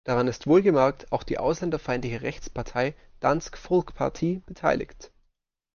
[0.03, 5.11] Daran ist wohlgemerkt auch die ausländerfeindliche Rechtspartei, Dansk Folkeparti, beteiligt.